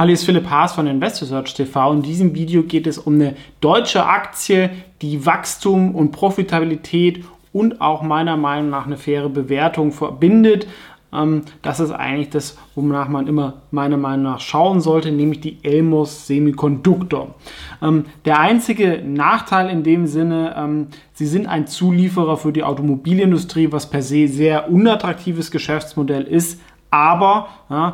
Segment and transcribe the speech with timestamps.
[0.00, 1.92] Hallo, ist Philipp Haas von InvestorSearch TV.
[1.92, 4.70] In diesem Video geht es um eine deutsche Aktie,
[5.02, 10.66] die Wachstum und Profitabilität und auch meiner Meinung nach eine faire Bewertung verbindet.
[11.12, 15.58] Ähm, das ist eigentlich das, wonach man immer meiner Meinung nach schauen sollte, nämlich die
[15.62, 17.34] Elmos Semiconductor.
[17.82, 23.70] Ähm, der einzige Nachteil in dem Sinne, ähm, sie sind ein Zulieferer für die Automobilindustrie,
[23.70, 26.58] was per se sehr unattraktives Geschäftsmodell ist.
[26.92, 27.48] Aber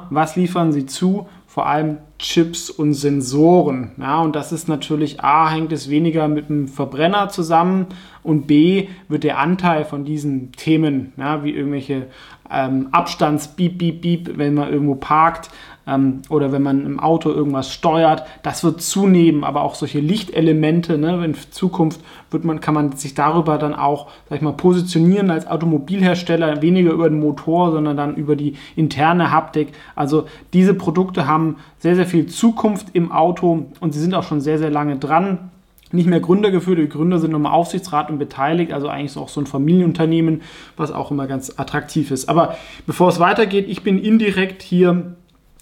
[0.09, 1.27] was liefern sie zu?
[1.56, 3.92] Vor allem Chips und Sensoren.
[3.96, 7.87] Ja, und das ist natürlich A, hängt es weniger mit dem Verbrenner zusammen
[8.23, 12.09] und B, wird der Anteil von diesen Themen, ja, wie irgendwelche
[12.51, 15.48] ähm, Abstands, Beep, Beep, Beep, wenn man irgendwo parkt,
[15.87, 20.99] ähm, oder wenn man im Auto irgendwas steuert, das wird zunehmen, aber auch solche Lichtelemente,
[20.99, 22.01] ne, in Zukunft
[22.31, 26.93] wird man, kann man sich darüber dann auch, sag ich mal, positionieren als Automobilhersteller, weniger
[26.93, 29.69] über den Motor, sondern dann über die interne Haptik.
[29.95, 34.41] Also diese Produkte haben sehr, sehr viel Zukunft im Auto und sie sind auch schon
[34.41, 35.51] sehr, sehr lange dran
[35.93, 36.79] nicht mehr Gründer geführt.
[36.79, 40.43] Die Gründer sind nochmal Aufsichtsrat und beteiligt, also eigentlich ist auch so ein Familienunternehmen,
[40.77, 42.29] was auch immer ganz attraktiv ist.
[42.29, 45.15] Aber bevor es weitergeht, ich bin indirekt hier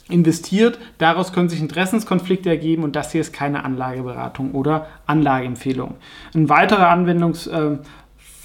[0.09, 0.79] investiert.
[0.99, 5.95] Daraus können sich Interessenskonflikte ergeben und das hier ist keine Anlageberatung oder Anlageempfehlung.
[6.35, 7.85] Ein weiterer Anwendungsfall,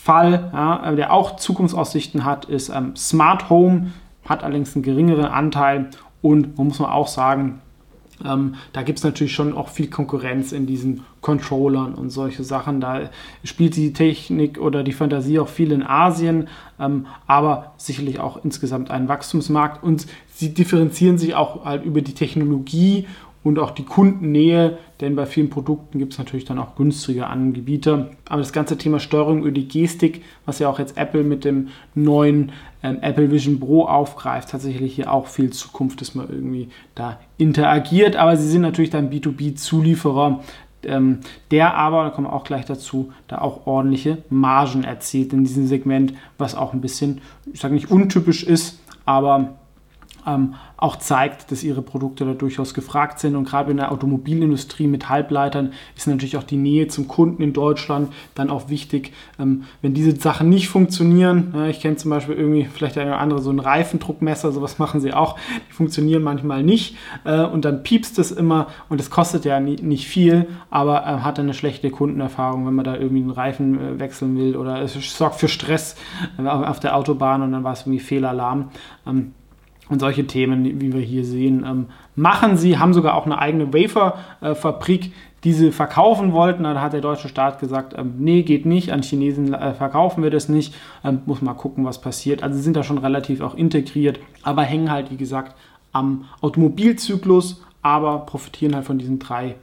[0.07, 3.91] ja, der auch Zukunftsaussichten hat, ist ähm, Smart Home,
[4.25, 5.89] hat allerdings einen geringeren Anteil
[6.21, 7.61] und man muss man auch sagen,
[8.25, 12.81] ähm, da gibt es natürlich schon auch viel Konkurrenz in diesen Controllern und solche Sachen.
[12.81, 13.09] Da
[13.43, 16.47] spielt die Technik oder die Fantasie auch viel in Asien,
[16.79, 19.83] ähm, aber sicherlich auch insgesamt ein Wachstumsmarkt.
[19.83, 23.07] Und sie differenzieren sich auch halt über die Technologie
[23.43, 28.09] und auch die Kundennähe, denn bei vielen Produkten gibt es natürlich dann auch günstige Anbieter.
[28.27, 31.69] Aber das ganze Thema Steuerung über die Gestik, was ja auch jetzt Apple mit dem
[31.95, 32.51] neuen
[32.83, 38.17] ähm, Apple Vision Pro aufgreift, tatsächlich hier auch viel Zukunft, dass man irgendwie da interagiert.
[38.17, 40.41] Aber sie sind natürlich dann B2B-Zulieferer,
[40.83, 41.19] ähm,
[41.51, 45.67] der aber, da kommen wir auch gleich dazu, da auch ordentliche Margen erzielt in diesem
[45.67, 47.21] Segment, was auch ein bisschen,
[47.51, 49.58] ich sage nicht untypisch ist, aber
[50.25, 53.35] ähm, auch zeigt, dass ihre Produkte da durchaus gefragt sind.
[53.35, 57.53] Und gerade in der Automobilindustrie mit Halbleitern ist natürlich auch die Nähe zum Kunden in
[57.53, 59.13] Deutschland dann auch wichtig.
[59.39, 63.19] Ähm, wenn diese Sachen nicht funktionieren, ja, ich kenne zum Beispiel irgendwie vielleicht eine oder
[63.19, 65.37] andere so ein Reifendruckmesser, sowas machen sie auch,
[65.69, 69.75] die funktionieren manchmal nicht äh, und dann piepst es immer und es kostet ja nie,
[69.75, 73.79] nicht viel, aber äh, hat dann eine schlechte Kundenerfahrung, wenn man da irgendwie einen Reifen
[73.79, 75.95] äh, wechseln will oder es sorgt für Stress
[76.37, 78.69] äh, auf der Autobahn und dann war es irgendwie Fehlalarm.
[79.05, 79.33] Ähm,
[79.89, 83.73] und solche Themen, wie wir hier sehen, ähm, machen sie, haben sogar auch eine eigene
[83.73, 85.11] Waferfabrik,
[85.43, 86.63] die sie verkaufen wollten.
[86.63, 90.29] Da hat der deutsche Staat gesagt, ähm, nee, geht nicht, an Chinesen äh, verkaufen wir
[90.29, 90.75] das nicht.
[91.03, 92.43] Ähm, muss mal gucken, was passiert.
[92.43, 95.55] Also sind da schon relativ auch integriert, aber hängen halt, wie gesagt,
[95.91, 99.55] am Automobilzyklus, aber profitieren halt von diesen drei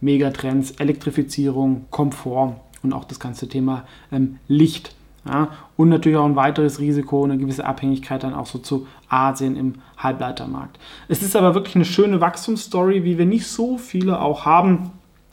[0.00, 4.94] Megatrends, Elektrifizierung, Komfort und auch das ganze Thema ähm, Licht.
[5.26, 9.56] Ja, und natürlich auch ein weiteres Risiko, eine gewisse Abhängigkeit dann auch so zu Asien
[9.56, 10.78] im Halbleitermarkt.
[11.08, 14.90] Es ist aber wirklich eine schöne Wachstumsstory, wie wir nicht so viele auch haben.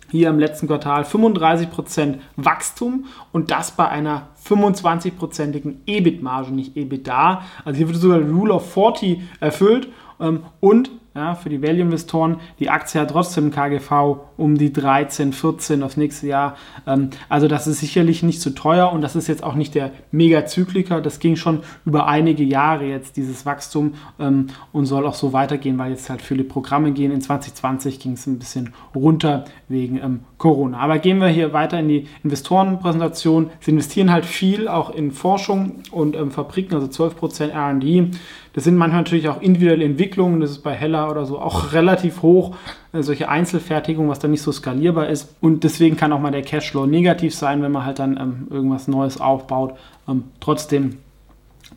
[0.09, 7.44] Hier im letzten Quartal 35% Wachstum und das bei einer 25%igen EBIT-Marge, nicht EBITDA.
[7.63, 9.88] Also hier wird sogar Rule of 40 erfüllt
[10.19, 12.38] ähm, und ja, für die Value-Investoren.
[12.60, 16.56] Die Aktie hat trotzdem KGV um die 13, 14 aufs nächste Jahr.
[16.88, 19.92] Ähm, also das ist sicherlich nicht zu teuer und das ist jetzt auch nicht der
[20.12, 21.02] Mega-Zykliker.
[21.02, 25.78] Das ging schon über einige Jahre jetzt, dieses Wachstum ähm, und soll auch so weitergehen,
[25.78, 27.12] weil jetzt halt viele Programme gehen.
[27.12, 30.78] In 2020 ging es ein bisschen runter wegen ähm, Corona.
[30.78, 33.50] Aber gehen wir hier weiter in die Investorenpräsentation.
[33.60, 38.12] Sie investieren halt viel auch in Forschung und Fabriken, also 12% R&D.
[38.53, 42.22] Das sind manchmal natürlich auch individuelle Entwicklungen, das ist bei Heller oder so auch relativ
[42.22, 42.56] hoch,
[42.91, 45.35] äh, solche Einzelfertigungen, was dann nicht so skalierbar ist.
[45.39, 48.88] Und deswegen kann auch mal der Cashflow negativ sein, wenn man halt dann ähm, irgendwas
[48.88, 49.75] Neues aufbaut.
[50.07, 50.97] Ähm, trotzdem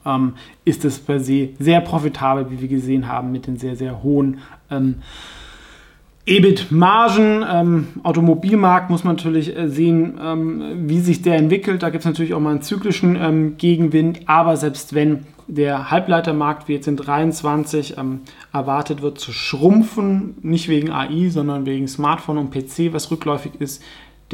[0.05, 4.03] ähm, ist es per se sehr profitabel, wie wir gesehen haben, mit den sehr, sehr
[4.03, 4.39] hohen
[4.71, 4.97] ähm,
[6.27, 11.83] EBIT-Margen, ähm, Automobilmarkt muss man natürlich äh, sehen, ähm, wie sich der entwickelt.
[11.83, 16.69] Da gibt es natürlich auch mal einen zyklischen ähm, Gegenwind, aber selbst wenn der Halbleitermarkt,
[16.69, 18.21] wie jetzt in 23 ähm,
[18.53, 23.83] erwartet wird, zu schrumpfen, nicht wegen AI, sondern wegen Smartphone und PC, was rückläufig ist,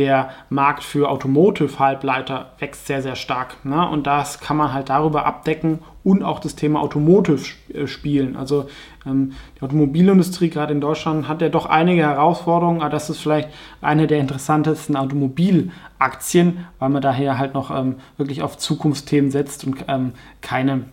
[0.00, 3.62] der Markt für Automotive-Halbleiter wächst sehr, sehr stark.
[3.66, 3.86] Ne?
[3.86, 7.44] Und das kann man halt darüber abdecken und auch das Thema Automotive
[7.74, 8.34] äh, spielen.
[8.34, 8.66] Also
[9.04, 13.50] ähm, die Automobilindustrie, gerade in Deutschland, hat ja doch einige Herausforderungen, aber das ist vielleicht
[13.82, 19.84] eine der interessantesten Automobilaktien, weil man daher halt noch ähm, wirklich auf Zukunftsthemen setzt und
[19.86, 20.86] ähm, keine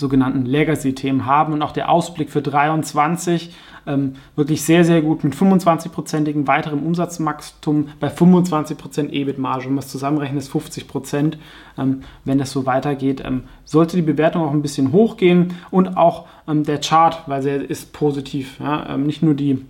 [0.00, 1.52] sogenannten Legacy-Themen haben.
[1.52, 3.54] Und auch der Ausblick für 23
[3.86, 9.66] ähm, wirklich sehr, sehr gut mit 25-prozentigem weiterem Umsatzwachstum bei 25% EBIT-Marge.
[9.66, 11.34] Wenn man es zusammenrechnet, ist 50%
[11.78, 16.26] Ähm, wenn das so weitergeht, ähm, sollte die Bewertung auch ein bisschen hochgehen und auch
[16.48, 18.58] ähm, der Chart, weil er ist positiv.
[18.60, 18.94] Ja?
[18.94, 19.64] Ähm, nicht nur die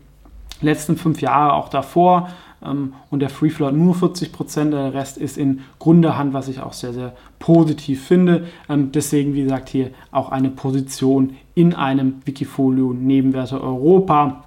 [0.63, 2.31] letzten fünf Jahre, auch davor
[2.63, 6.75] und der Free Float nur 40 Prozent, der Rest ist in Gründerhand, was ich auch
[6.75, 8.49] sehr, sehr positiv finde.
[8.69, 14.45] Ähm, deswegen, wie gesagt, hier auch eine Position in einem Wikifolio Nebenwerte Europa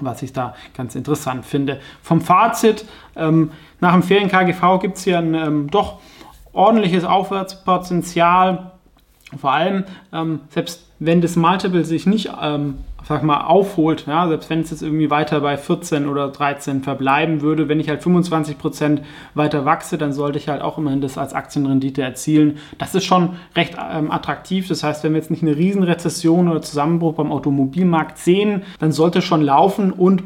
[0.00, 1.80] was ich da ganz interessant finde.
[2.02, 2.84] Vom Fazit,
[3.16, 6.00] ähm, nach dem Ferien-KGV gibt es hier ein ähm, doch
[6.52, 8.72] ordentliches Aufwärtspotenzial.
[9.38, 14.48] Vor allem, ähm, selbst wenn das Multiple sich nicht ähm, sag mal, aufholt, ja, selbst
[14.50, 19.00] wenn es jetzt irgendwie weiter bei 14 oder 13 verbleiben würde, wenn ich halt 25%
[19.34, 22.58] weiter wachse, dann sollte ich halt auch immerhin das als Aktienrendite erzielen.
[22.78, 24.68] Das ist schon recht ähm, attraktiv.
[24.68, 29.22] Das heißt, wenn wir jetzt nicht eine Riesenrezession oder Zusammenbruch beim Automobilmarkt sehen, dann sollte
[29.22, 30.22] schon laufen und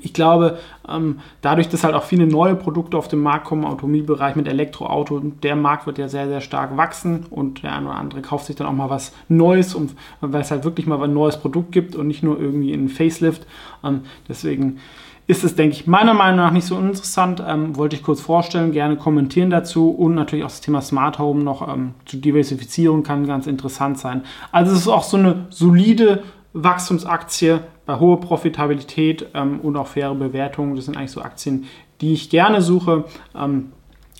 [0.00, 0.58] ich glaube,
[0.88, 5.20] ähm, dadurch, dass halt auch viele neue Produkte auf den Markt kommen, Automobilbereich mit Elektroauto,
[5.20, 8.56] der Markt wird ja sehr, sehr stark wachsen und der eine oder andere kauft sich
[8.56, 9.90] dann auch mal was Neues, um,
[10.20, 13.46] weil es halt wirklich mal ein neues Produkt gibt und nicht nur irgendwie ein Facelift.
[13.84, 14.78] Ähm, deswegen
[15.26, 17.42] ist es, denke ich, meiner Meinung nach nicht so interessant.
[17.46, 21.44] Ähm, wollte ich kurz vorstellen, gerne kommentieren dazu und natürlich auch das Thema Smart Home
[21.44, 21.66] noch
[22.06, 24.22] zu Diversifizierung kann ganz interessant sein.
[24.50, 30.14] Also es ist auch so eine solide Wachstumsaktie bei hoher Profitabilität ähm, und auch faire
[30.14, 30.76] Bewertungen.
[30.76, 31.64] Das sind eigentlich so Aktien,
[32.00, 33.04] die ich gerne suche,
[33.34, 33.72] ähm,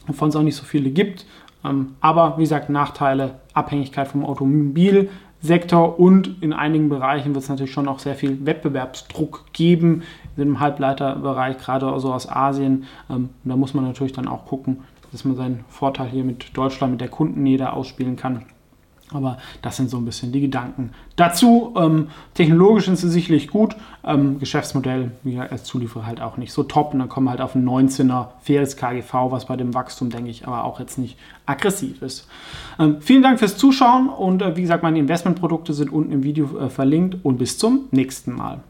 [0.07, 1.27] wovon es auch nicht so viele gibt.
[1.65, 7.73] Ähm, aber wie gesagt, Nachteile, Abhängigkeit vom Automobilsektor und in einigen Bereichen wird es natürlich
[7.73, 10.03] schon auch sehr viel Wettbewerbsdruck geben,
[10.37, 12.85] im Halbleiterbereich, gerade also aus Asien.
[13.11, 14.79] Ähm, da muss man natürlich dann auch gucken,
[15.11, 18.47] dass man seinen Vorteil hier mit Deutschland, mit der Kundennähe da ausspielen kann.
[19.15, 21.75] Aber das sind so ein bisschen die Gedanken dazu.
[21.77, 23.77] Ähm, technologisch sind sie sicherlich gut.
[24.05, 26.93] Ähm, Geschäftsmodell, wie als Zulieferer halt auch nicht so top.
[26.93, 30.47] Und dann kommen halt auf ein 19er faires KGV, was bei dem Wachstum, denke ich,
[30.47, 32.29] aber auch jetzt nicht aggressiv ist.
[32.79, 36.59] Ähm, vielen Dank fürs Zuschauen und äh, wie gesagt, meine Investmentprodukte sind unten im Video
[36.59, 38.63] äh, verlinkt und bis zum nächsten Mal.